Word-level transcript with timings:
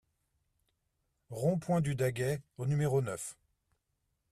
Rond-Point 1.29 1.81
du 1.81 1.93
Daguet 1.95 2.41
au 2.57 2.65
numéro 2.65 3.03
neuf 3.03 3.37